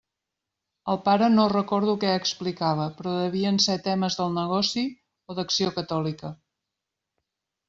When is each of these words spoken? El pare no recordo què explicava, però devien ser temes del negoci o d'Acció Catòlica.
El 0.93 0.97
pare 1.07 1.25
no 1.33 1.43
recordo 1.51 1.93
què 2.03 2.15
explicava, 2.21 2.87
però 3.01 3.13
devien 3.19 3.61
ser 3.67 3.77
temes 3.89 4.19
del 4.23 4.35
negoci 4.39 4.87
o 5.27 5.37
d'Acció 5.41 5.77
Catòlica. 5.81 6.33